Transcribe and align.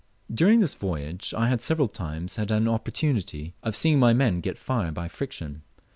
During 0.33 0.61
this 0.61 0.73
voyage 0.73 1.31
I 1.37 1.47
had 1.47 1.61
several 1.61 1.87
times 1.87 2.37
had 2.37 2.49
an 2.49 2.67
opportunity 2.67 3.53
of 3.61 3.75
seeing 3.75 3.99
my 3.99 4.13
men 4.13 4.41
get 4.41 4.57
fire 4.57 4.91
by 4.91 5.07
friction. 5.07 5.61